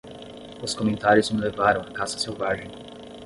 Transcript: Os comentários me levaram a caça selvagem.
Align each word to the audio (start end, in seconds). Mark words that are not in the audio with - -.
Os 0.63 0.73
comentários 0.73 1.29
me 1.29 1.39
levaram 1.39 1.81
a 1.81 1.91
caça 1.91 2.17
selvagem. 2.17 2.71